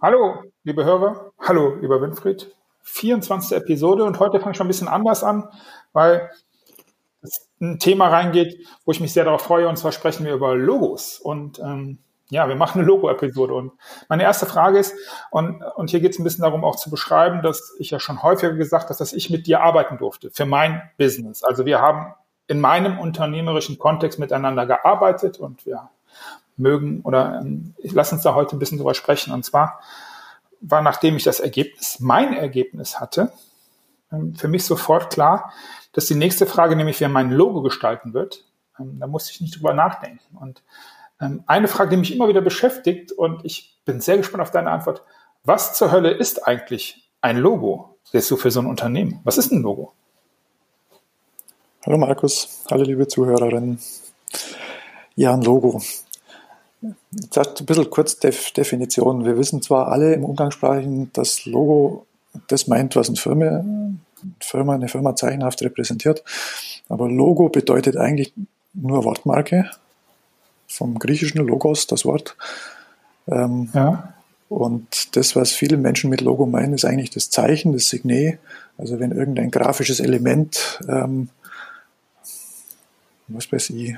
Hallo, 0.00 0.44
liebe 0.62 0.84
Hörer. 0.84 1.32
Hallo, 1.40 1.74
lieber 1.80 2.00
Winfried. 2.00 2.54
24. 2.82 3.56
Episode 3.56 4.04
und 4.04 4.20
heute 4.20 4.38
fange 4.38 4.52
ich 4.52 4.56
schon 4.56 4.66
ein 4.66 4.68
bisschen 4.68 4.86
anders 4.86 5.24
an, 5.24 5.48
weil 5.92 6.30
es 7.20 7.48
ein 7.60 7.80
Thema 7.80 8.06
reingeht, 8.06 8.64
wo 8.84 8.92
ich 8.92 9.00
mich 9.00 9.12
sehr 9.12 9.24
darauf 9.24 9.42
freue 9.42 9.68
und 9.68 9.76
zwar 9.76 9.90
sprechen 9.90 10.24
wir 10.24 10.34
über 10.34 10.54
Logos 10.54 11.18
und 11.18 11.58
ähm, 11.58 11.98
ja, 12.30 12.46
wir 12.46 12.54
machen 12.54 12.78
eine 12.78 12.86
Logo-Episode 12.86 13.52
und 13.54 13.72
meine 14.08 14.22
erste 14.22 14.46
Frage 14.46 14.78
ist, 14.78 14.94
und, 15.32 15.62
und 15.74 15.90
hier 15.90 15.98
geht 15.98 16.12
es 16.12 16.20
ein 16.20 16.24
bisschen 16.24 16.42
darum 16.42 16.62
auch 16.62 16.76
zu 16.76 16.90
beschreiben, 16.90 17.42
dass 17.42 17.74
ich 17.80 17.90
ja 17.90 17.98
schon 17.98 18.22
häufiger 18.22 18.52
gesagt 18.52 18.90
habe, 18.90 18.98
dass 18.98 19.12
ich 19.12 19.30
mit 19.30 19.48
dir 19.48 19.62
arbeiten 19.62 19.98
durfte 19.98 20.30
für 20.30 20.46
mein 20.46 20.80
Business. 20.96 21.42
Also 21.42 21.66
wir 21.66 21.80
haben 21.80 22.14
in 22.46 22.60
meinem 22.60 23.00
unternehmerischen 23.00 23.78
Kontext 23.78 24.20
miteinander 24.20 24.64
gearbeitet 24.64 25.40
und 25.40 25.66
wir 25.66 25.90
mögen 26.58 27.00
oder 27.02 27.40
ähm, 27.40 27.74
lass 27.82 28.12
uns 28.12 28.22
da 28.22 28.34
heute 28.34 28.56
ein 28.56 28.58
bisschen 28.58 28.78
drüber 28.78 28.94
sprechen. 28.94 29.32
Und 29.32 29.44
zwar 29.44 29.80
war, 30.60 30.82
nachdem 30.82 31.16
ich 31.16 31.24
das 31.24 31.40
Ergebnis, 31.40 31.98
mein 32.00 32.34
Ergebnis 32.34 33.00
hatte, 33.00 33.32
ähm, 34.12 34.34
für 34.34 34.48
mich 34.48 34.64
sofort 34.64 35.12
klar, 35.12 35.52
dass 35.92 36.06
die 36.06 36.14
nächste 36.14 36.46
Frage, 36.46 36.76
nämlich 36.76 37.00
wer 37.00 37.08
mein 37.08 37.30
Logo 37.30 37.62
gestalten 37.62 38.14
wird, 38.14 38.44
ähm, 38.78 38.98
da 39.00 39.06
musste 39.06 39.32
ich 39.32 39.40
nicht 39.40 39.56
drüber 39.56 39.74
nachdenken. 39.74 40.36
Und 40.36 40.62
ähm, 41.20 41.42
eine 41.46 41.68
Frage, 41.68 41.90
die 41.90 41.96
mich 41.96 42.14
immer 42.14 42.28
wieder 42.28 42.40
beschäftigt 42.40 43.12
und 43.12 43.44
ich 43.44 43.76
bin 43.84 44.00
sehr 44.00 44.16
gespannt 44.16 44.42
auf 44.42 44.50
deine 44.50 44.70
Antwort. 44.70 45.02
Was 45.44 45.74
zur 45.74 45.92
Hölle 45.92 46.10
ist 46.10 46.46
eigentlich 46.46 47.10
ein 47.20 47.38
Logo? 47.38 47.96
Jetzt 48.12 48.28
so 48.28 48.36
für 48.36 48.50
so 48.50 48.60
ein 48.60 48.66
Unternehmen. 48.66 49.20
Was 49.24 49.38
ist 49.38 49.52
ein 49.52 49.62
Logo? 49.62 49.92
Hallo 51.86 51.98
Markus, 51.98 52.64
hallo 52.70 52.84
liebe 52.84 53.06
Zuhörerinnen. 53.06 53.78
Ja, 55.14 55.34
ein 55.34 55.42
Logo. 55.42 55.80
Jetzt 56.80 57.38
ein 57.38 57.66
bisschen 57.66 57.90
kurz 57.90 58.18
Definition. 58.18 59.24
Wir 59.24 59.36
wissen 59.36 59.62
zwar 59.62 59.88
alle 59.88 60.14
im 60.14 60.24
Umgangssprachen, 60.24 61.12
dass 61.12 61.44
Logo 61.44 62.06
das 62.46 62.68
meint, 62.68 62.94
was 62.94 63.08
eine 63.08 63.16
Firma, 63.16 63.64
Firma, 64.40 64.74
eine 64.74 64.88
Firma 64.88 65.16
zeichenhaft 65.16 65.62
repräsentiert. 65.62 66.22
Aber 66.88 67.08
Logo 67.08 67.48
bedeutet 67.48 67.96
eigentlich 67.96 68.32
nur 68.74 69.04
Wortmarke. 69.04 69.70
Vom 70.68 70.98
griechischen 70.98 71.38
Logos, 71.46 71.86
das 71.86 72.04
Wort. 72.04 72.36
Ähm, 73.26 73.70
ja. 73.72 74.14
Und 74.48 75.16
das, 75.16 75.34
was 75.36 75.52
viele 75.52 75.76
Menschen 75.76 76.10
mit 76.10 76.20
Logo 76.20 76.46
meinen, 76.46 76.74
ist 76.74 76.84
eigentlich 76.84 77.10
das 77.10 77.30
Zeichen, 77.30 77.72
das 77.72 77.88
Signet. 77.88 78.38
Also 78.76 79.00
wenn 79.00 79.12
irgendein 79.12 79.50
grafisches 79.50 80.00
Element, 80.00 80.78
ähm, 80.88 81.30
was 83.28 83.50
weiß 83.50 83.70
ich, 83.70 83.96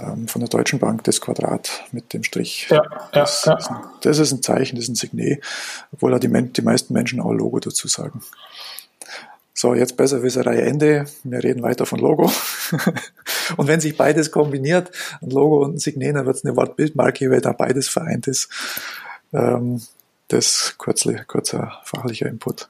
ähm, 0.00 0.28
von 0.28 0.40
der 0.40 0.48
Deutschen 0.48 0.78
Bank 0.78 1.04
das 1.04 1.20
Quadrat 1.20 1.84
mit 1.92 2.12
dem 2.12 2.22
Strich. 2.22 2.68
Ja, 2.70 2.82
das, 3.12 3.44
ja, 3.44 3.58
ja. 3.58 3.92
das 4.02 4.18
ist 4.18 4.32
ein 4.32 4.42
Zeichen, 4.42 4.76
das 4.76 4.84
ist 4.84 4.88
ein 4.90 4.94
Signet, 4.94 5.42
obwohl 5.92 6.18
die, 6.18 6.28
die 6.28 6.62
meisten 6.62 6.92
Menschen 6.92 7.20
auch 7.20 7.32
Logo 7.32 7.58
dazu 7.60 7.88
sagen. 7.88 8.22
So, 9.54 9.74
jetzt 9.74 9.96
Besserwisserei 9.96 10.60
Ende. 10.60 11.04
Wir 11.24 11.44
reden 11.44 11.62
weiter 11.62 11.86
von 11.86 11.98
Logo. 11.98 12.32
und 13.56 13.68
wenn 13.68 13.80
sich 13.80 13.96
beides 13.96 14.30
kombiniert, 14.30 14.90
ein 15.20 15.30
Logo 15.30 15.62
und 15.62 15.74
ein 15.74 15.78
Signet, 15.78 16.16
dann 16.16 16.26
wird 16.26 16.36
es 16.36 16.44
eine 16.44 16.56
Wortbildmarke, 16.56 17.30
weil 17.30 17.40
da 17.40 17.52
beides 17.52 17.88
vereint 17.88 18.26
ist. 18.26 18.48
Ähm, 19.32 19.82
das 20.28 20.74
kurzle, 20.78 21.24
kurzer 21.26 21.80
fachlicher 21.84 22.26
Input. 22.26 22.68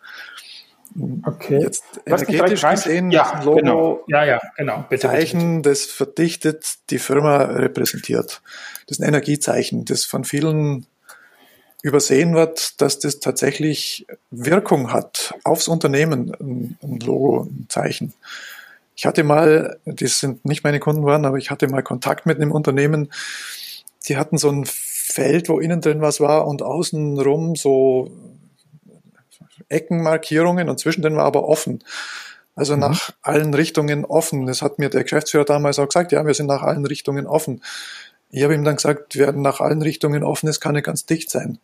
Okay. 1.22 1.60
Jetzt 1.60 1.84
energetisch 2.04 2.62
gesehen, 2.62 3.10
ja, 3.10 3.40
Logo, 3.42 3.56
genau. 3.56 4.04
ja, 4.08 4.24
ja, 4.24 4.40
genau. 4.56 4.84
Bitte, 4.88 5.08
Zeichen, 5.08 5.38
bitte, 5.38 5.56
bitte. 5.56 5.68
das 5.70 5.84
verdichtet 5.86 6.74
die 6.90 6.98
Firma 6.98 7.38
repräsentiert. 7.38 8.42
Das 8.86 8.98
ist 8.98 9.02
ein 9.02 9.08
Energiezeichen, 9.08 9.84
das 9.84 10.04
von 10.04 10.24
vielen 10.24 10.86
übersehen 11.82 12.34
wird, 12.34 12.80
dass 12.80 12.98
das 13.00 13.20
tatsächlich 13.20 14.06
Wirkung 14.30 14.92
hat 14.92 15.34
aufs 15.44 15.68
Unternehmen, 15.68 16.34
ein, 16.40 16.78
ein 16.82 17.00
Logo, 17.00 17.42
ein 17.42 17.66
Zeichen. 17.68 18.14
Ich 18.94 19.06
hatte 19.06 19.24
mal, 19.24 19.78
die 19.84 20.06
sind 20.06 20.44
nicht 20.44 20.62
meine 20.62 20.78
Kunden 20.78 21.04
waren, 21.04 21.24
aber 21.24 21.38
ich 21.38 21.50
hatte 21.50 21.66
mal 21.68 21.82
Kontakt 21.82 22.24
mit 22.26 22.36
einem 22.36 22.52
Unternehmen, 22.52 23.12
die 24.08 24.16
hatten 24.16 24.38
so 24.38 24.48
ein 24.50 24.64
Feld, 24.66 25.48
wo 25.48 25.58
innen 25.58 25.80
drin 25.80 26.00
was 26.00 26.20
war 26.20 26.46
und 26.46 26.62
außenrum 26.62 27.56
so 27.56 28.10
Eckenmarkierungen 29.68 30.68
und 30.68 30.78
zwischendrin 30.78 31.16
war 31.16 31.24
aber 31.24 31.48
offen. 31.48 31.82
Also 32.54 32.74
mhm. 32.74 32.80
nach 32.80 33.10
allen 33.22 33.54
Richtungen 33.54 34.04
offen. 34.04 34.46
Das 34.46 34.62
hat 34.62 34.78
mir 34.78 34.90
der 34.90 35.04
Geschäftsführer 35.04 35.44
damals 35.44 35.78
auch 35.78 35.88
gesagt, 35.88 36.12
ja, 36.12 36.26
wir 36.26 36.34
sind 36.34 36.46
nach 36.46 36.62
allen 36.62 36.86
Richtungen 36.86 37.26
offen. 37.26 37.62
Ich 38.30 38.42
habe 38.42 38.54
ihm 38.54 38.64
dann 38.64 38.76
gesagt, 38.76 39.16
wer 39.16 39.32
nach 39.32 39.60
allen 39.60 39.82
Richtungen 39.82 40.24
offen 40.24 40.48
ist, 40.48 40.60
kann 40.60 40.74
nicht 40.74 40.86
ganz 40.86 41.06
dicht 41.06 41.30
sein. 41.30 41.58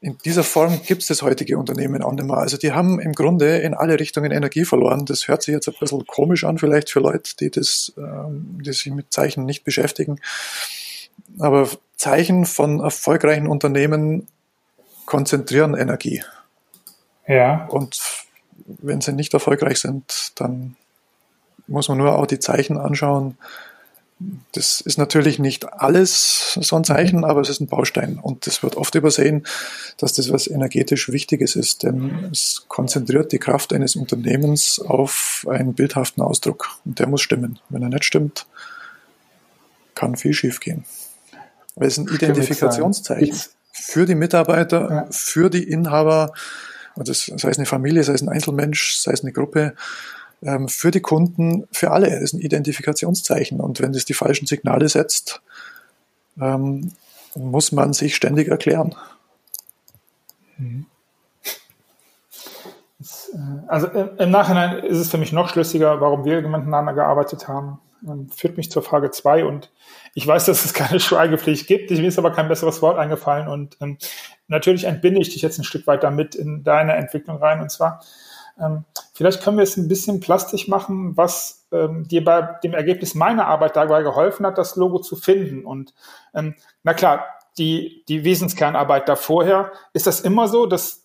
In 0.00 0.18
dieser 0.24 0.44
Form 0.44 0.82
gibt 0.84 1.00
es 1.00 1.08
das 1.08 1.22
heutige 1.22 1.56
Unternehmen 1.56 2.02
auch 2.02 2.12
nicht 2.12 2.26
mehr. 2.26 2.36
Also 2.36 2.58
die 2.58 2.72
haben 2.72 3.00
im 3.00 3.12
Grunde 3.12 3.58
in 3.58 3.72
alle 3.72 3.98
Richtungen 3.98 4.32
Energie 4.32 4.66
verloren. 4.66 5.06
Das 5.06 5.28
hört 5.28 5.42
sich 5.42 5.54
jetzt 5.54 5.66
ein 5.66 5.74
bisschen 5.80 6.06
komisch 6.06 6.44
an, 6.44 6.58
vielleicht 6.58 6.90
für 6.90 7.00
Leute, 7.00 7.34
die, 7.40 7.50
das, 7.50 7.92
ähm, 7.96 8.60
die 8.62 8.72
sich 8.72 8.92
mit 8.92 9.12
Zeichen 9.12 9.46
nicht 9.46 9.64
beschäftigen. 9.64 10.20
Aber 11.38 11.70
Zeichen 11.96 12.44
von 12.44 12.80
erfolgreichen 12.80 13.46
Unternehmen 13.46 14.26
konzentrieren 15.06 15.74
Energie. 15.74 16.22
Ja. 17.26 17.66
Und 17.66 18.00
wenn 18.66 19.00
sie 19.00 19.12
nicht 19.12 19.34
erfolgreich 19.34 19.78
sind, 19.78 20.32
dann 20.36 20.76
muss 21.66 21.88
man 21.88 21.98
nur 21.98 22.18
auch 22.18 22.26
die 22.26 22.38
Zeichen 22.38 22.76
anschauen. 22.76 23.36
Das 24.52 24.80
ist 24.80 24.96
natürlich 24.96 25.38
nicht 25.38 25.72
alles 25.72 26.56
so 26.60 26.76
ein 26.76 26.84
Zeichen, 26.84 27.24
aber 27.24 27.40
es 27.40 27.48
ist 27.48 27.60
ein 27.60 27.66
Baustein. 27.66 28.18
Und 28.18 28.46
das 28.46 28.62
wird 28.62 28.76
oft 28.76 28.94
übersehen, 28.94 29.44
dass 29.98 30.14
das 30.14 30.30
was 30.32 30.46
energetisch 30.46 31.10
Wichtiges 31.10 31.56
ist, 31.56 31.82
denn 31.82 32.28
es 32.30 32.64
konzentriert 32.68 33.32
die 33.32 33.38
Kraft 33.38 33.72
eines 33.72 33.96
Unternehmens 33.96 34.78
auf 34.78 35.44
einen 35.50 35.74
bildhaften 35.74 36.22
Ausdruck. 36.22 36.78
Und 36.84 37.00
der 37.00 37.08
muss 37.08 37.22
stimmen. 37.22 37.58
Wenn 37.68 37.82
er 37.82 37.88
nicht 37.88 38.04
stimmt, 38.04 38.46
kann 39.94 40.16
viel 40.16 40.32
schiefgehen. 40.32 40.84
Weil 41.74 41.88
es 41.88 41.98
ein 41.98 42.06
Identifikationszeichen 42.06 43.36
für 43.72 44.06
die 44.06 44.14
Mitarbeiter, 44.14 45.08
für 45.10 45.50
die 45.50 45.64
Inhaber, 45.64 46.32
und 46.96 47.08
das, 47.08 47.26
sei 47.26 47.48
es 47.48 47.58
eine 47.58 47.66
Familie, 47.66 48.04
sei 48.04 48.14
es 48.14 48.22
ein 48.22 48.28
Einzelmensch, 48.28 48.96
sei 48.96 49.12
es 49.12 49.22
eine 49.22 49.32
Gruppe, 49.32 49.74
ähm, 50.42 50.68
für 50.68 50.90
die 50.90 51.00
Kunden, 51.00 51.66
für 51.72 51.90
alle. 51.90 52.18
Ist 52.18 52.34
ein 52.34 52.40
Identifikationszeichen. 52.40 53.60
Und 53.60 53.80
wenn 53.80 53.92
das 53.92 54.04
die 54.04 54.14
falschen 54.14 54.46
Signale 54.46 54.88
setzt, 54.88 55.42
ähm, 56.40 56.92
muss 57.34 57.72
man 57.72 57.92
sich 57.92 58.14
ständig 58.14 58.48
erklären. 58.48 58.94
Mhm. 60.58 60.86
Äh, 63.00 63.38
also 63.66 63.88
im 63.88 64.30
Nachhinein 64.30 64.84
ist 64.84 64.98
es 64.98 65.10
für 65.10 65.18
mich 65.18 65.32
noch 65.32 65.48
schlüssiger, 65.48 66.00
warum 66.00 66.24
wir 66.24 66.40
miteinander 66.42 66.92
gearbeitet 66.92 67.48
haben. 67.48 67.80
Ähm, 68.06 68.28
führt 68.28 68.56
mich 68.56 68.70
zur 68.70 68.82
Frage 68.82 69.10
zwei 69.10 69.44
und 69.44 69.70
ich 70.14 70.26
weiß, 70.26 70.46
dass 70.46 70.64
es 70.64 70.74
keine 70.74 71.00
Schweigepflicht 71.00 71.66
gibt. 71.66 71.90
Ich 71.90 72.00
mir 72.00 72.08
ist 72.08 72.18
aber 72.18 72.32
kein 72.32 72.48
besseres 72.48 72.82
Wort 72.82 72.98
eingefallen 72.98 73.48
und 73.48 73.76
ähm, 73.80 73.98
natürlich 74.48 74.84
entbinde 74.84 75.20
ich 75.20 75.30
dich 75.30 75.42
jetzt 75.42 75.58
ein 75.58 75.64
Stück 75.64 75.86
weit 75.86 76.02
damit 76.02 76.34
in 76.34 76.64
deine 76.64 76.94
Entwicklung 76.94 77.38
rein 77.38 77.60
und 77.60 77.70
zwar 77.70 78.00
ähm, 78.60 78.84
vielleicht 79.12 79.42
können 79.42 79.56
wir 79.56 79.64
es 79.64 79.76
ein 79.76 79.88
bisschen 79.88 80.20
plastisch 80.20 80.68
machen, 80.68 81.16
was 81.16 81.66
ähm, 81.72 82.06
dir 82.06 82.24
bei 82.24 82.42
dem 82.62 82.74
Ergebnis 82.74 83.14
meiner 83.14 83.46
Arbeit 83.46 83.76
dabei 83.76 84.02
geholfen 84.02 84.46
hat, 84.46 84.58
das 84.58 84.76
Logo 84.76 84.98
zu 85.00 85.16
finden 85.16 85.64
und 85.64 85.94
ähm, 86.34 86.54
na 86.82 86.94
klar, 86.94 87.24
die, 87.58 88.04
die 88.08 88.24
Wesenskernarbeit 88.24 89.08
da 89.08 89.16
vorher, 89.16 89.72
ist 89.92 90.06
das 90.06 90.20
immer 90.20 90.48
so, 90.48 90.66
dass 90.66 91.03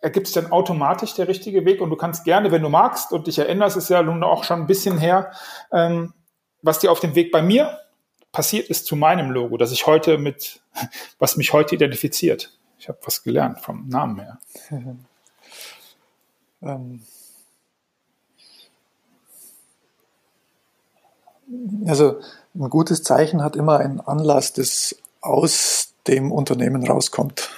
ergibt 0.00 0.26
sich 0.26 0.34
dann 0.34 0.52
automatisch 0.52 1.14
der 1.14 1.28
richtige 1.28 1.64
Weg 1.64 1.80
und 1.80 1.90
du 1.90 1.96
kannst 1.96 2.24
gerne, 2.24 2.52
wenn 2.52 2.62
du 2.62 2.68
magst 2.68 3.12
und 3.12 3.26
dich 3.26 3.38
erinnerst, 3.38 3.76
ist 3.76 3.90
ja 3.90 4.02
nun 4.02 4.22
auch 4.22 4.44
schon 4.44 4.60
ein 4.60 4.66
bisschen 4.66 4.98
her, 4.98 5.32
ähm, 5.72 6.14
was 6.62 6.78
dir 6.78 6.92
auf 6.92 7.00
dem 7.00 7.14
Weg 7.14 7.32
bei 7.32 7.42
mir 7.42 7.78
passiert 8.30 8.68
ist 8.68 8.86
zu 8.86 8.94
meinem 8.94 9.30
Logo, 9.30 9.56
dass 9.56 9.72
ich 9.72 9.86
heute 9.86 10.18
mit, 10.18 10.62
was 11.18 11.36
mich 11.36 11.52
heute 11.52 11.74
identifiziert. 11.74 12.56
Ich 12.78 12.88
habe 12.88 12.98
was 13.04 13.22
gelernt 13.24 13.60
vom 13.60 13.88
Namen 13.88 14.20
her. 14.20 14.38
ähm. 16.62 17.02
Also 21.86 22.20
ein 22.54 22.68
gutes 22.68 23.02
Zeichen 23.02 23.42
hat 23.42 23.56
immer 23.56 23.78
einen 23.78 24.00
Anlass, 24.00 24.52
das 24.52 24.96
aus 25.22 25.94
dem 26.06 26.30
Unternehmen 26.30 26.86
rauskommt. 26.86 27.48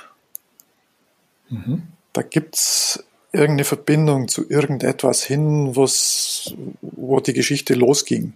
Mhm 1.49 1.89
da 2.13 2.23
gibt's 2.23 3.05
irgendeine 3.33 3.65
Verbindung 3.65 4.29
zu 4.29 4.49
irgendetwas 4.49 5.23
hin, 5.23 5.75
wo 5.75 7.21
die 7.21 7.33
Geschichte 7.33 7.75
losging. 7.75 8.35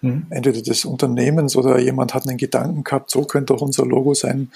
Mhm. 0.00 0.26
Entweder 0.30 0.62
des 0.62 0.84
Unternehmens 0.84 1.56
oder 1.56 1.78
jemand 1.78 2.14
hat 2.14 2.26
einen 2.26 2.36
Gedanken 2.36 2.84
gehabt, 2.84 3.10
so 3.10 3.22
könnte 3.22 3.54
doch 3.54 3.62
unser 3.62 3.86
Logo 3.86 4.14
sein. 4.14 4.50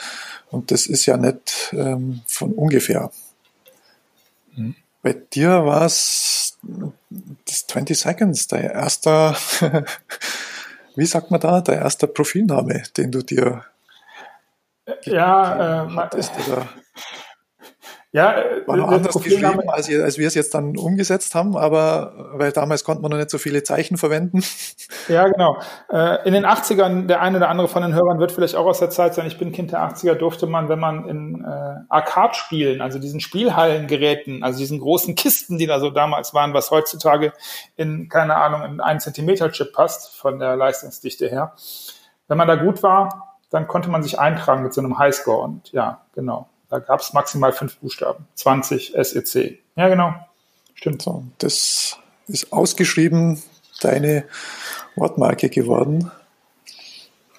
Und 0.50 0.70
das 0.70 0.86
ist 0.86 1.06
ja 1.06 1.16
nicht 1.16 1.72
ähm, 1.72 2.20
von 2.26 2.52
ungefähr. 2.52 3.10
Mhm. 4.56 4.74
Bei 5.02 5.14
dir 5.14 5.64
war 5.64 5.86
es 5.86 6.58
das 7.46 7.66
20 7.68 7.98
Seconds, 7.98 8.48
der 8.48 8.72
erste, 8.72 9.34
wie 10.96 11.06
sagt 11.06 11.30
man 11.30 11.40
da, 11.40 11.60
der 11.60 11.76
erste 11.76 12.06
Profilname, 12.06 12.82
den 12.96 13.10
du 13.10 13.22
dir 13.22 13.64
ja, 15.04 15.84
äh, 15.86 15.90
hattest 15.96 16.32
da 16.48 16.68
ja, 18.12 18.32
äh, 18.32 18.66
war 18.66 18.76
noch 18.76 18.88
anders 18.88 19.14
geschrieben, 19.14 19.70
als, 19.70 19.88
als 19.88 20.18
wir 20.18 20.26
es 20.26 20.34
jetzt 20.34 20.52
dann 20.54 20.76
umgesetzt 20.76 21.36
haben, 21.36 21.56
aber 21.56 22.32
weil 22.34 22.50
damals 22.50 22.82
konnte 22.82 23.02
man 23.02 23.12
noch 23.12 23.18
nicht 23.18 23.30
so 23.30 23.38
viele 23.38 23.62
Zeichen 23.62 23.96
verwenden. 23.96 24.42
Ja, 25.08 25.26
genau. 25.26 25.58
Äh, 25.90 26.26
in 26.26 26.34
den 26.34 26.46
80ern, 26.46 27.06
der 27.06 27.20
eine 27.20 27.38
oder 27.38 27.48
andere 27.48 27.66
von 27.66 27.82
den 27.82 27.94
Hörern 27.94 28.20
wird 28.20 28.30
vielleicht 28.30 28.54
auch 28.54 28.66
aus 28.66 28.78
der 28.78 28.90
Zeit 28.90 29.14
sein, 29.14 29.26
ich 29.26 29.38
bin 29.38 29.50
Kind 29.50 29.72
der 29.72 29.80
80er, 29.80 30.14
durfte 30.14 30.46
man, 30.46 30.68
wenn 30.68 30.78
man 30.78 31.08
in 31.08 31.44
äh, 31.44 31.80
Arcade-Spielen, 31.88 32.80
also 32.80 33.00
diesen 33.00 33.18
Spielhallengeräten, 33.18 34.44
also 34.44 34.58
diesen 34.58 34.78
großen 34.78 35.16
Kisten, 35.16 35.58
die 35.58 35.66
da 35.66 35.80
so 35.80 35.90
damals 35.90 36.32
waren, 36.32 36.54
was 36.54 36.70
heutzutage 36.70 37.32
in, 37.76 38.08
keine 38.08 38.36
Ahnung, 38.36 38.62
in 38.64 38.80
einen 38.80 39.00
Zentimeter 39.00 39.50
Chip 39.50 39.72
passt, 39.72 40.14
von 40.16 40.38
der 40.38 40.54
Leistungsdichte 40.54 41.28
her. 41.28 41.54
Wenn 42.28 42.38
man 42.38 42.46
da 42.46 42.54
gut 42.54 42.82
war, 42.82 43.38
dann 43.50 43.66
konnte 43.66 43.90
man 43.90 44.02
sich 44.02 44.18
eintragen 44.20 44.62
mit 44.62 44.72
so 44.72 44.80
einem 44.80 44.98
Highscore 44.98 45.42
und 45.42 45.72
ja, 45.72 46.02
genau. 46.14 46.48
Da 46.70 46.78
gab 46.78 47.00
es 47.00 47.12
maximal 47.12 47.52
fünf 47.52 47.76
Buchstaben. 47.78 48.26
20 48.36 48.94
SEC. 49.02 49.58
Ja, 49.76 49.88
genau. 49.88 50.14
Stimmt. 50.74 51.02
So, 51.02 51.24
das 51.38 51.98
ist 52.28 52.52
ausgeschrieben 52.52 53.42
deine 53.80 54.24
Wortmarke 54.94 55.48
geworden. 55.50 56.10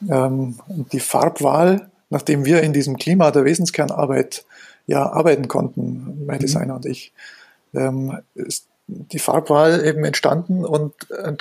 Ähm, 0.10 0.60
die 0.68 1.00
Farbwahl, 1.00 1.90
nachdem 2.10 2.46
wir 2.46 2.62
in 2.62 2.74
diesem 2.74 2.98
Klima 2.98 3.32
der 3.32 3.46
Wesenskernarbeit 3.46 4.46
ja 4.86 5.10
arbeiten 5.10 5.48
konnten, 5.48 6.26
mein 6.26 6.38
mhm. 6.38 6.42
Designer 6.42 6.76
und 6.76 6.86
ich, 6.86 7.14
ähm, 7.74 8.20
ist 8.36 8.68
die 8.88 9.20
Farbwahl 9.20 9.86
eben 9.86 10.04
entstanden 10.04 10.66
und 10.66 10.94
äh, 11.12 11.36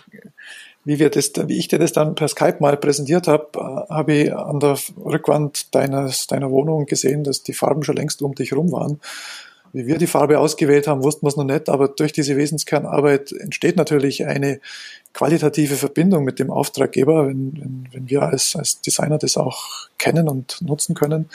wie 0.84 0.98
wir 0.98 1.10
das, 1.10 1.32
wie 1.46 1.58
ich 1.58 1.68
dir 1.68 1.78
das 1.78 1.92
dann 1.92 2.14
per 2.14 2.28
Skype 2.28 2.56
mal 2.60 2.76
präsentiert 2.76 3.28
habe, 3.28 3.48
äh, 3.54 3.92
habe 3.92 4.12
ich 4.12 4.34
an 4.34 4.60
der 4.60 4.78
Rückwand 4.96 5.74
deines, 5.74 6.26
deiner 6.26 6.50
Wohnung 6.50 6.86
gesehen, 6.86 7.24
dass 7.24 7.42
die 7.42 7.52
Farben 7.52 7.82
schon 7.82 7.96
längst 7.96 8.22
um 8.22 8.34
dich 8.34 8.52
rum 8.52 8.72
waren. 8.72 9.00
Wie 9.72 9.86
wir 9.86 9.98
die 9.98 10.08
Farbe 10.08 10.40
ausgewählt 10.40 10.88
haben, 10.88 11.04
wussten 11.04 11.24
wir 11.24 11.28
es 11.28 11.36
noch 11.36 11.44
nicht, 11.44 11.68
aber 11.68 11.88
durch 11.88 12.12
diese 12.12 12.36
Wesenskernarbeit 12.36 13.30
entsteht 13.30 13.76
natürlich 13.76 14.26
eine 14.26 14.60
qualitative 15.12 15.76
Verbindung 15.76 16.24
mit 16.24 16.40
dem 16.40 16.50
Auftraggeber, 16.50 17.28
wenn, 17.28 17.52
wenn, 17.56 17.88
wenn 17.92 18.10
wir 18.10 18.22
als, 18.22 18.56
als 18.56 18.80
Designer 18.80 19.18
das 19.18 19.36
auch 19.36 19.88
kennen 19.96 20.28
und 20.28 20.60
nutzen 20.62 20.96
können, 20.96 21.28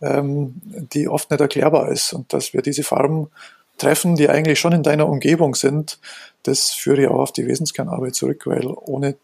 ähm, 0.00 0.54
die 0.94 1.08
oft 1.08 1.30
nicht 1.30 1.40
erklärbar 1.40 1.90
ist. 1.90 2.14
Und 2.14 2.32
dass 2.32 2.54
wir 2.54 2.62
diese 2.62 2.82
Farben 2.82 3.28
treffen, 3.78 4.16
die 4.16 4.28
eigentlich 4.28 4.58
schon 4.58 4.72
in 4.72 4.82
deiner 4.82 5.08
Umgebung 5.08 5.54
sind, 5.54 5.98
das 6.42 6.70
führe 6.70 7.02
ich 7.02 7.08
auch 7.08 7.20
auf 7.20 7.32
die 7.32 7.46
Wesenskernarbeit 7.46 8.14
zurück, 8.14 8.46
weil 8.46 8.66
ohne 8.66 9.16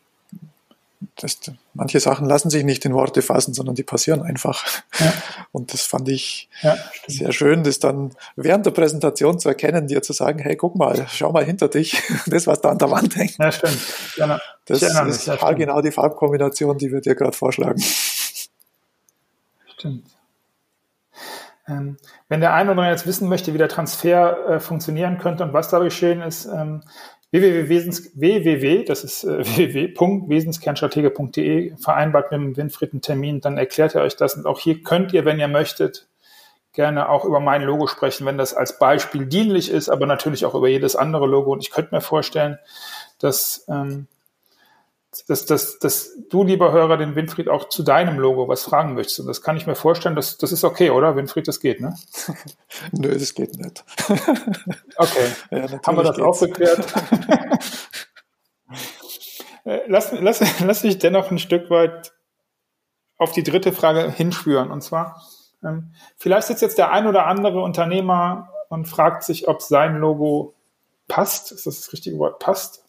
das, 1.16 1.38
manche 1.74 2.00
Sachen 2.00 2.26
lassen 2.26 2.50
sich 2.50 2.64
nicht 2.64 2.84
in 2.84 2.94
Worte 2.94 3.22
fassen, 3.22 3.54
sondern 3.54 3.74
die 3.74 3.82
passieren 3.82 4.22
einfach. 4.22 4.64
Ja. 4.98 5.12
Und 5.52 5.72
das 5.72 5.82
fand 5.82 6.08
ich 6.08 6.48
ja, 6.62 6.76
sehr 7.06 7.32
schön, 7.32 7.64
das 7.64 7.78
dann 7.78 8.12
während 8.36 8.66
der 8.66 8.70
Präsentation 8.70 9.38
zu 9.38 9.48
erkennen, 9.48 9.86
dir 9.86 10.02
zu 10.02 10.12
sagen, 10.12 10.38
hey, 10.38 10.56
guck 10.56 10.76
mal, 10.76 11.06
schau 11.10 11.32
mal 11.32 11.44
hinter 11.44 11.68
dich, 11.68 12.00
das, 12.26 12.46
was 12.46 12.60
da 12.60 12.70
an 12.70 12.78
der 12.78 12.90
Wand 12.90 13.16
hängt. 13.16 13.36
Ja, 13.38 13.52
stimmt. 13.52 13.78
Genau. 14.16 14.38
Das 14.66 14.82
ist 14.82 15.30
genau 15.56 15.80
die 15.80 15.90
Farbkombination, 15.90 16.78
die 16.78 16.92
wir 16.92 17.00
dir 17.00 17.14
gerade 17.14 17.36
vorschlagen. 17.36 17.82
Stimmt. 19.76 20.06
Ähm, 21.68 21.96
wenn 22.28 22.40
der 22.40 22.54
eine 22.54 22.72
oder 22.72 22.80
andere 22.80 22.94
jetzt 22.94 23.06
wissen 23.06 23.28
möchte, 23.28 23.54
wie 23.54 23.58
der 23.58 23.68
Transfer 23.68 24.48
äh, 24.48 24.58
funktionieren 24.60 25.18
könnte 25.18 25.44
und 25.44 25.52
was 25.52 25.68
da 25.68 25.78
geschehen 25.78 26.20
ist, 26.20 26.46
ähm, 26.46 26.82
www, 27.30 28.84
das 28.84 29.04
ist 29.04 29.22
äh, 29.24 29.44
www.wesenskernstratege.de, 29.44 31.76
vereinbart 31.76 32.32
mit 32.32 32.40
dem 32.40 32.56
Winfried 32.56 32.92
einen 32.92 33.02
Termin, 33.02 33.40
dann 33.40 33.58
erklärt 33.58 33.94
er 33.94 34.02
euch 34.02 34.16
das. 34.16 34.34
Und 34.34 34.46
auch 34.46 34.58
hier 34.58 34.82
könnt 34.82 35.12
ihr, 35.12 35.24
wenn 35.24 35.38
ihr 35.38 35.48
möchtet, 35.48 36.08
gerne 36.72 37.08
auch 37.08 37.24
über 37.24 37.40
mein 37.40 37.62
Logo 37.62 37.86
sprechen, 37.86 38.26
wenn 38.26 38.38
das 38.38 38.54
als 38.54 38.78
Beispiel 38.78 39.26
dienlich 39.26 39.70
ist, 39.70 39.88
aber 39.88 40.06
natürlich 40.06 40.46
auch 40.46 40.54
über 40.54 40.68
jedes 40.68 40.96
andere 40.96 41.26
Logo. 41.26 41.52
Und 41.52 41.60
ich 41.60 41.70
könnte 41.70 41.94
mir 41.94 42.00
vorstellen, 42.00 42.58
dass 43.18 43.66
ähm, 43.68 44.06
dass, 45.28 45.44
dass, 45.44 45.78
dass 45.78 46.16
du, 46.30 46.42
lieber 46.42 46.72
Hörer, 46.72 46.96
den 46.96 47.14
Winfried 47.14 47.48
auch 47.48 47.68
zu 47.68 47.82
deinem 47.82 48.18
Logo 48.18 48.48
was 48.48 48.64
fragen 48.64 48.94
möchtest. 48.94 49.20
Und 49.20 49.26
das 49.26 49.42
kann 49.42 49.56
ich 49.58 49.66
mir 49.66 49.74
vorstellen, 49.74 50.16
das, 50.16 50.38
das 50.38 50.52
ist 50.52 50.64
okay, 50.64 50.90
oder? 50.90 51.16
Winfried, 51.16 51.46
das 51.46 51.60
geht, 51.60 51.80
ne? 51.80 51.94
Nö, 52.92 53.12
das 53.12 53.34
geht 53.34 53.58
nicht. 53.58 53.84
okay, 54.96 55.26
ja, 55.50 55.68
haben 55.86 55.96
wir 55.96 56.04
das 56.04 56.16
geht's. 56.16 56.26
aufgeklärt? 56.26 56.86
Äh, 59.64 59.82
lass, 59.86 60.10
lass, 60.10 60.40
lass 60.60 60.82
mich 60.82 60.98
dennoch 60.98 61.30
ein 61.30 61.38
Stück 61.38 61.70
weit 61.70 62.12
auf 63.16 63.30
die 63.30 63.44
dritte 63.44 63.70
Frage 63.70 64.10
hinspüren. 64.10 64.72
Und 64.72 64.82
zwar, 64.82 65.22
ähm, 65.62 65.94
vielleicht 66.16 66.48
sitzt 66.48 66.62
jetzt 66.62 66.78
der 66.78 66.90
ein 66.90 67.06
oder 67.06 67.26
andere 67.26 67.62
Unternehmer 67.62 68.48
und 68.70 68.88
fragt 68.88 69.22
sich, 69.22 69.46
ob 69.46 69.62
sein 69.62 69.98
Logo 69.98 70.56
passt. 71.06 71.52
Ist 71.52 71.66
das 71.66 71.76
das 71.76 71.92
richtige 71.92 72.18
Wort? 72.18 72.40
Passt? 72.40 72.84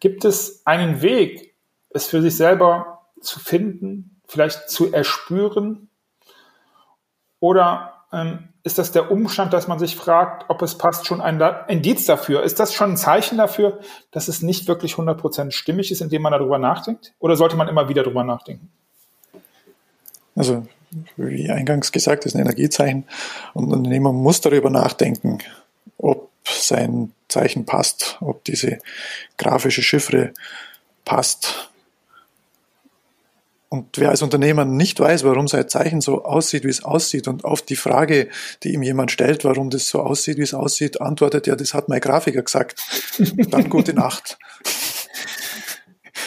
Gibt 0.00 0.24
es 0.24 0.62
einen 0.64 1.02
Weg, 1.02 1.54
es 1.90 2.06
für 2.06 2.22
sich 2.22 2.36
selber 2.36 3.08
zu 3.20 3.40
finden, 3.40 4.20
vielleicht 4.26 4.70
zu 4.70 4.92
erspüren? 4.92 5.90
Oder 7.40 8.04
ähm, 8.12 8.50
ist 8.62 8.78
das 8.78 8.92
der 8.92 9.10
Umstand, 9.10 9.52
dass 9.52 9.68
man 9.68 9.78
sich 9.78 9.96
fragt, 9.96 10.44
ob 10.48 10.62
es 10.62 10.76
passt, 10.76 11.06
schon 11.06 11.20
ein 11.20 11.40
Indiz 11.68 12.04
dafür? 12.04 12.42
Ist 12.42 12.60
das 12.60 12.74
schon 12.74 12.92
ein 12.92 12.96
Zeichen 12.96 13.38
dafür, 13.38 13.80
dass 14.10 14.28
es 14.28 14.42
nicht 14.42 14.68
wirklich 14.68 14.94
100% 14.94 15.50
stimmig 15.52 15.90
ist, 15.90 16.00
indem 16.00 16.22
man 16.22 16.32
darüber 16.32 16.58
nachdenkt? 16.58 17.14
Oder 17.18 17.36
sollte 17.36 17.56
man 17.56 17.68
immer 17.68 17.88
wieder 17.88 18.02
darüber 18.02 18.24
nachdenken? 18.24 18.70
Also, 20.36 20.66
wie 21.16 21.50
eingangs 21.50 21.92
gesagt, 21.92 22.24
ist 22.24 22.34
ein 22.34 22.42
Energiezeichen 22.42 23.04
und 23.54 23.68
ein 23.68 23.72
Unternehmer 23.72 24.12
muss 24.12 24.40
darüber 24.40 24.70
nachdenken, 24.70 25.38
ob 25.98 26.30
sein 26.50 27.12
Zeichen 27.28 27.66
passt, 27.66 28.16
ob 28.20 28.44
diese 28.44 28.78
grafische 29.36 29.82
Chiffre 29.82 30.32
passt. 31.04 31.70
Und 33.70 33.98
wer 33.98 34.08
als 34.08 34.22
Unternehmer 34.22 34.64
nicht 34.64 34.98
weiß, 34.98 35.24
warum 35.24 35.46
sein 35.46 35.68
Zeichen 35.68 36.00
so 36.00 36.24
aussieht, 36.24 36.64
wie 36.64 36.70
es 36.70 36.82
aussieht, 36.82 37.28
und 37.28 37.44
auf 37.44 37.60
die 37.60 37.76
Frage, 37.76 38.28
die 38.62 38.72
ihm 38.72 38.82
jemand 38.82 39.10
stellt, 39.10 39.44
warum 39.44 39.68
das 39.68 39.88
so 39.88 40.00
aussieht, 40.00 40.38
wie 40.38 40.42
es 40.42 40.54
aussieht, 40.54 41.02
antwortet 41.02 41.46
er, 41.46 41.56
das 41.56 41.74
hat 41.74 41.90
mein 41.90 42.00
Grafiker 42.00 42.42
gesagt. 42.42 42.80
Dann 43.50 43.68
gute 43.68 43.92
Nacht. 43.92 44.38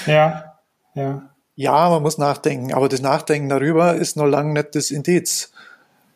Ja, 0.05 0.57
ja. 0.93 1.27
Ja, 1.55 1.89
man 1.89 2.01
muss 2.01 2.17
nachdenken, 2.17 2.73
aber 2.73 2.89
das 2.89 3.01
Nachdenken 3.01 3.49
darüber 3.49 3.95
ist 3.95 4.15
noch 4.17 4.25
lange 4.25 4.53
nicht 4.53 4.73
das 4.73 4.89
Indiz, 4.89 5.51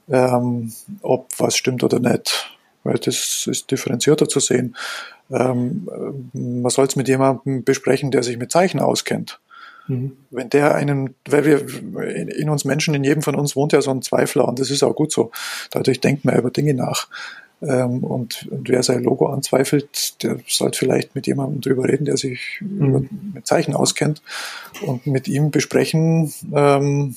ähm, 0.10 0.74
ob 1.02 1.28
was 1.38 1.58
stimmt 1.58 1.84
oder 1.84 2.00
nicht 2.00 2.55
weil 2.86 2.98
das 3.00 3.48
ist 3.48 3.72
differenzierter 3.72 4.30
zu 4.30 4.40
sehen. 4.40 4.76
Ähm, 5.32 5.88
man 6.34 6.70
soll 6.70 6.86
es 6.86 6.96
mit 6.96 7.08
jemandem 7.08 7.64
besprechen, 7.64 8.12
der 8.12 8.24
sich 8.24 8.38
mit 8.38 8.52
Zeichen 8.52 8.80
auskennt. 8.80 9.40
Mhm. 9.88 10.14
Wenn 10.30 10.50
der 10.50 10.76
einen, 10.76 11.16
weil 11.28 11.46
wir 11.46 11.66
in 12.38 12.50
uns 12.50 12.64
Menschen, 12.64 12.94
in 12.94 13.04
jedem 13.04 13.22
von 13.22 13.36
uns 13.36 13.56
wohnt 13.56 13.74
ja 13.74 13.82
so 13.82 13.92
ein 13.92 14.02
Zweifler 14.02 14.48
und 14.48 14.60
das 14.60 14.72
ist 14.72 14.84
auch 14.84 14.96
gut 14.96 15.12
so. 15.12 15.32
Dadurch 15.72 16.00
denkt 16.00 16.26
man 16.26 16.38
über 16.38 16.52
Dinge 16.52 16.74
nach. 16.74 17.08
Ähm, 17.62 18.04
und, 18.04 18.48
und, 18.52 18.70
wer 18.70 18.84
sein 18.84 19.04
Logo 19.04 19.28
anzweifelt, 19.28 20.22
der 20.24 20.40
sollte 20.48 20.78
vielleicht 20.78 21.16
mit 21.16 21.26
jemandem 21.26 21.62
drüber 21.62 21.88
reden, 21.88 22.06
der 22.06 22.18
sich 22.18 22.60
mhm. 22.62 23.10
mit 23.34 23.48
Zeichen 23.48 23.74
auskennt 23.74 24.22
und 24.86 25.08
mit 25.08 25.28
ihm 25.28 25.52
besprechen, 25.52 26.34
ähm, 26.54 27.16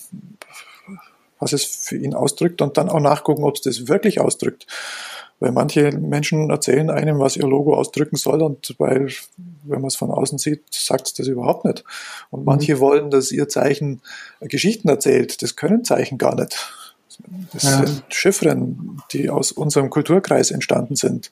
was 1.41 1.53
es 1.53 1.65
für 1.65 1.97
ihn 1.97 2.15
ausdrückt 2.15 2.63
und 2.63 2.77
dann 2.77 2.89
auch 2.89 3.01
nachgucken, 3.01 3.45
ob 3.45 3.57
es 3.57 3.63
das 3.63 3.89
wirklich 3.89 4.21
ausdrückt. 4.21 4.67
Weil 5.41 5.53
manche 5.53 5.93
Menschen 5.93 6.51
erzählen 6.51 6.91
einem, 6.91 7.21
was 7.21 7.37
ihr 7.37 7.47
Logo 7.47 7.77
ausdrücken 7.77 8.17
soll 8.17 8.43
und 8.43 8.75
weil, 8.79 9.09
wenn 9.65 9.81
man 9.81 9.87
es 9.87 9.97
von 9.97 10.11
außen 10.11 10.39
sieht, 10.39 10.63
sagt 10.71 11.07
es 11.07 11.15
das 11.15 11.29
überhaupt 11.29 11.65
nicht. 11.65 11.85
Und 12.31 12.45
manche 12.45 12.77
mhm. 12.77 12.81
wollen, 12.81 13.11
dass 13.11 13.31
ihr 13.31 13.49
Zeichen 13.49 14.01
Geschichten 14.41 14.89
erzählt. 14.89 15.43
Das 15.43 15.55
können 15.55 15.85
Zeichen 15.85 16.19
gar 16.19 16.35
nicht. 16.35 16.57
Das 17.53 17.63
ja. 17.65 17.87
sind 17.87 18.03
Chiffren, 18.09 19.03
die 19.13 19.31
aus 19.31 19.53
unserem 19.53 19.91
Kulturkreis 19.91 20.51
entstanden 20.51 20.97
sind. 20.97 21.31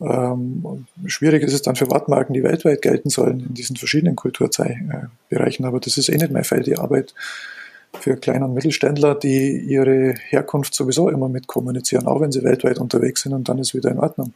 Ähm, 0.00 0.86
schwierig 1.06 1.44
ist 1.44 1.52
es 1.52 1.62
dann 1.62 1.76
für 1.76 1.90
Wortmarken, 1.90 2.34
die 2.34 2.42
weltweit 2.42 2.82
gelten 2.82 3.08
sollen 3.08 3.40
in 3.40 3.54
diesen 3.54 3.76
verschiedenen 3.76 4.16
Kulturbereichen, 4.16 5.64
aber 5.64 5.78
das 5.78 5.96
ist 5.96 6.08
eh 6.08 6.16
nicht 6.16 6.32
mein 6.32 6.42
Feld, 6.42 6.66
die 6.66 6.76
Arbeit 6.76 7.14
für 7.98 8.16
Klein- 8.16 8.42
und 8.42 8.54
Mittelständler, 8.54 9.14
die 9.14 9.58
ihre 9.58 10.14
Herkunft 10.28 10.74
sowieso 10.74 11.08
immer 11.08 11.28
mit 11.28 11.46
kommunizieren, 11.46 12.06
auch 12.06 12.20
wenn 12.20 12.32
sie 12.32 12.42
weltweit 12.42 12.78
unterwegs 12.78 13.22
sind 13.22 13.32
und 13.32 13.48
dann 13.48 13.58
ist 13.58 13.74
wieder 13.74 13.90
in 13.90 13.98
Ordnung. 13.98 14.32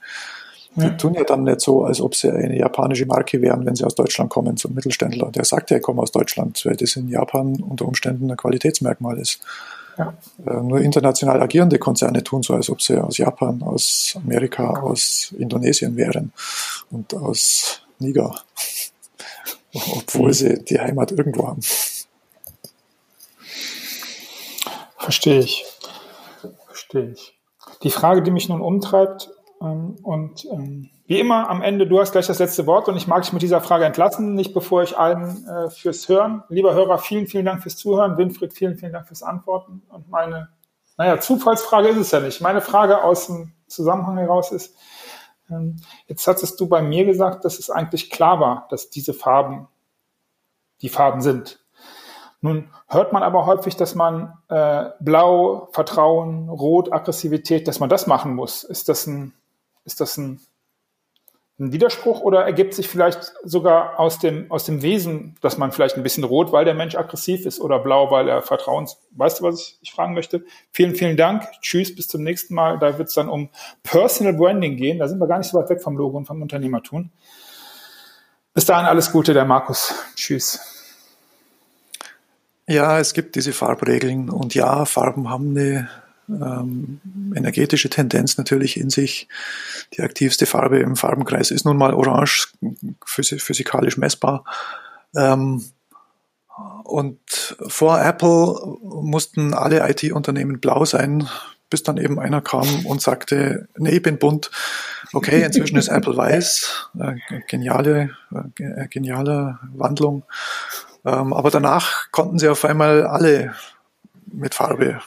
Die 0.79 0.95
tun 0.99 1.15
ja 1.15 1.25
dann 1.25 1.45
nicht 1.45 1.63
so, 1.63 1.85
als 1.85 2.03
ob 2.03 2.15
sie 2.15 2.31
eine 2.31 2.59
japanische 2.59 3.07
Marke 3.07 3.41
wären, 3.41 3.65
wenn 3.65 3.75
sie 3.75 3.85
aus 3.85 3.95
Deutschland 3.95 4.29
kommen, 4.29 4.57
ein 4.63 4.75
Mittelständler. 4.75 5.31
Der 5.31 5.47
sagt 5.47 5.71
ja, 5.71 5.79
ich 5.79 5.83
komme 5.83 6.03
aus 6.03 6.13
Deutschland, 6.13 6.63
weil 6.67 6.77
das 6.77 6.97
in 6.97 7.09
Japan 7.09 7.57
unter 7.63 7.87
Umständen 7.87 8.31
ein 8.31 8.37
Qualitätsmerkmal 8.37 9.19
ist. 9.19 9.41
Ja. 9.97 10.13
Äh, 10.47 10.61
nur 10.61 10.81
international 10.83 11.41
agierende 11.41 11.79
Konzerne 11.79 12.23
tun 12.23 12.43
so, 12.43 12.53
als 12.53 12.69
ob 12.69 12.83
sie 12.83 12.99
aus 12.99 13.17
Japan, 13.17 13.63
aus 13.63 14.19
Amerika, 14.23 14.69
aus 14.81 15.35
Indonesien 15.39 15.97
wären 15.97 16.33
und 16.91 17.15
aus 17.15 17.81
Niger, 17.99 18.35
obwohl 19.73 20.29
mhm. 20.29 20.33
sie 20.35 20.65
die 20.65 20.79
Heimat 20.79 21.13
irgendwo 21.13 21.49
haben. 21.49 21.61
Verstehe 25.07 25.39
ich. 25.39 25.65
Verstehe 26.67 27.13
ich. 27.13 27.39
Die 27.85 27.91
Frage, 27.91 28.23
die 28.23 28.33
mich 28.33 28.49
nun 28.49 28.61
umtreibt, 28.61 29.31
ähm, 29.61 29.97
und 30.03 30.45
ähm, 30.47 30.91
wie 31.07 31.21
immer 31.21 31.49
am 31.49 31.63
Ende, 31.63 31.87
du 31.87 32.01
hast 32.01 32.11
gleich 32.11 32.27
das 32.27 32.41
letzte 32.41 32.67
Wort 32.67 32.89
und 32.89 32.97
ich 32.97 33.07
mag 33.07 33.23
dich 33.23 33.33
mit 33.33 33.41
dieser 33.41 33.61
Frage 33.61 33.85
entlassen, 33.85 34.35
nicht 34.35 34.53
bevor 34.53 34.83
ich 34.83 34.99
allen 34.99 35.47
äh, 35.47 35.71
fürs 35.71 36.09
Hören. 36.09 36.43
Lieber 36.49 36.75
Hörer, 36.75 36.99
vielen, 36.99 37.29
vielen 37.29 37.45
Dank 37.45 37.63
fürs 37.63 37.77
Zuhören. 37.77 38.19
Winfried, 38.19 38.53
vielen, 38.53 38.79
vielen 38.79 38.93
Dank 38.93 39.07
fürs 39.07 39.23
Antworten. 39.23 39.83
Und 39.91 40.11
meine, 40.11 40.49
naja, 40.97 41.21
Zufallsfrage 41.21 41.87
ist 41.91 41.99
es 41.99 42.11
ja 42.11 42.19
nicht. 42.19 42.41
Meine 42.41 42.61
Frage 42.61 43.05
aus 43.05 43.29
dem 43.29 43.53
Zusammenhang 43.69 44.19
heraus 44.19 44.51
ist, 44.51 44.75
ähm, 45.49 45.77
jetzt 46.09 46.27
hattest 46.27 46.59
du 46.59 46.67
bei 46.67 46.83
mir 46.83 47.05
gesagt, 47.05 47.45
dass 47.45 47.61
es 47.61 47.71
eigentlich 47.71 48.11
klar 48.11 48.41
war, 48.41 48.67
dass 48.71 48.91
diese 48.91 49.15
Farben 49.15 49.69
die 50.83 50.89
Farben 50.89 51.21
sind. 51.21 51.65
Nun 52.41 52.71
hört 52.89 53.13
man 53.13 53.23
aber 53.23 53.47
häufig, 53.47 53.77
dass 53.77 53.95
man 53.95 54.35
äh, 54.49 54.91
Blau, 55.01 55.69
Vertrauen, 55.73 56.49
Rot, 56.49 56.93
Aggressivität, 56.93 57.67
dass 57.67 57.81
man 57.81 57.89
das 57.89 58.07
machen 58.07 58.35
muss. 58.35 58.63
Ist 58.63 58.89
das 58.89 59.07
ein, 59.07 59.33
ist 59.85 60.01
das 60.01 60.17
ein, 60.17 60.41
ein 61.59 61.73
Widerspruch 61.73 62.21
oder 62.21 62.45
ergibt 62.45 62.75
sich 62.75 62.89
vielleicht 62.89 63.33
sogar 63.43 63.99
aus 63.99 64.19
dem, 64.19 64.51
aus 64.51 64.65
dem 64.65 64.83
Wesen, 64.83 65.37
dass 65.41 65.57
man 65.57 65.73
vielleicht 65.73 65.97
ein 65.97 66.03
bisschen 66.03 66.25
rot, 66.25 66.53
weil 66.53 66.67
der 66.67 66.75
Mensch 66.75 66.95
aggressiv 66.95 67.47
ist 67.47 67.61
oder 67.61 67.79
blau, 67.79 68.11
weil 68.11 68.29
er 68.29 68.43
Vertrauens. 68.43 68.99
Weißt 69.13 69.41
du, 69.41 69.45
was 69.45 69.61
ich, 69.61 69.79
ich 69.81 69.93
fragen 69.93 70.13
möchte? 70.13 70.45
Vielen, 70.71 70.95
vielen 70.95 71.17
Dank. 71.17 71.45
Tschüss, 71.63 71.95
bis 71.97 72.09
zum 72.09 72.23
nächsten 72.23 72.55
Mal. 72.55 72.79
Da 72.79 72.99
wird 72.99 73.09
es 73.09 73.15
dann 73.15 73.31
um 73.31 73.49
Personal 73.83 74.35
Branding 74.35 74.77
gehen. 74.77 74.99
Da 74.99 75.09
sind 75.09 75.19
wir 75.19 75.27
gar 75.27 75.39
nicht 75.39 75.49
so 75.49 75.59
weit 75.59 75.71
weg 75.71 75.83
vom 75.83 75.97
Logo 75.97 76.19
und 76.19 76.27
vom 76.27 76.43
Unternehmertun. 76.43 77.11
Bis 78.53 78.67
dahin 78.67 78.87
alles 78.87 79.11
Gute, 79.11 79.33
der 79.33 79.47
Markus. 79.47 79.95
Tschüss. 80.15 80.76
Ja, 82.69 82.99
es 82.99 83.15
gibt 83.15 83.37
diese 83.37 83.53
Farbregeln 83.53 84.29
und 84.29 84.55
ja, 84.55 84.85
Farben 84.85 85.31
haben 85.31 85.51
eine 85.51 85.89
ähm, 86.29 87.01
energetische 87.35 87.89
Tendenz 87.91 88.39
natürlich 88.39 88.77
in 88.77 88.91
sich. 88.91 89.29
Die 89.95 90.03
aktivste 90.03 90.47
Farbe 90.47 90.81
im 90.81 90.97
Farbenkreis 90.97 91.51
ist 91.51 91.65
nun 91.65 91.77
mal 91.77 91.95
orange, 91.95 92.49
physikalisch 93.05 93.97
messbar. 93.97 94.45
Ähm, 95.15 95.65
und 96.85 97.57
vor 97.69 98.01
Apple 98.01 98.79
mussten 98.83 99.55
alle 99.55 99.89
IT-Unternehmen 99.89 100.61
blau 100.61 100.85
sein, 100.85 101.29
bis 101.69 101.83
dann 101.83 101.99
eben 101.99 102.19
einer 102.19 102.41
kam 102.41 102.87
und 102.87 103.03
sagte, 103.03 103.69
nee, 103.77 103.97
ich 103.97 104.03
bin 104.03 104.19
bunt. 104.19 104.51
Okay, 105.13 105.43
inzwischen 105.45 105.77
ist 105.77 105.89
Apple 105.89 106.17
weiß. 106.17 106.91
Äh, 106.99 107.41
geniale, 107.49 108.11
äh, 108.59 108.89
geniale 108.89 109.59
Wandlung. 109.75 110.25
Ähm, 111.07 111.33
aber 111.33 111.51
danach 111.51 112.11
konnten 112.11 112.39
sie 112.39 112.49
auf 112.49 112.65
einmal 112.65 113.07
alle 113.07 113.55
mit 114.27 114.55
Farbe. 114.55 115.01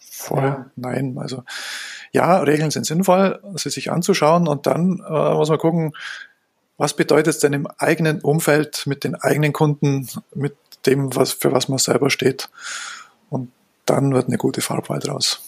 Vorher, 0.00 0.48
ja. 0.48 0.70
nein, 0.74 1.16
also 1.16 1.44
ja, 2.10 2.38
Regeln 2.38 2.72
sind 2.72 2.86
sinnvoll, 2.86 3.40
sie 3.54 3.70
sich 3.70 3.92
anzuschauen 3.92 4.48
und 4.48 4.66
dann 4.66 5.00
äh, 5.08 5.34
muss 5.34 5.48
man 5.48 5.58
gucken, 5.58 5.92
was 6.76 6.94
bedeutet 6.94 7.34
es 7.34 7.38
denn 7.38 7.52
im 7.52 7.68
eigenen 7.78 8.20
Umfeld 8.20 8.86
mit 8.86 9.04
den 9.04 9.14
eigenen 9.14 9.52
Kunden, 9.52 10.08
mit 10.34 10.56
dem, 10.86 11.14
was, 11.14 11.32
für 11.32 11.52
was 11.52 11.68
man 11.68 11.78
selber 11.78 12.10
steht. 12.10 12.50
Und 13.30 13.52
dann 13.84 14.12
wird 14.14 14.28
eine 14.28 14.38
gute 14.38 14.60
Farbwahl 14.60 15.00
draus. 15.00 15.47